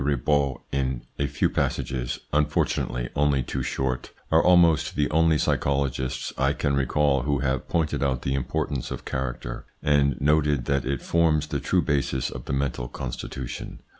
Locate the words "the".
4.95-5.07, 8.23-8.33, 11.45-11.59, 12.45-12.53